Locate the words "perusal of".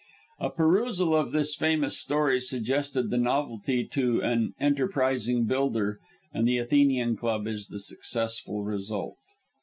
0.49-1.31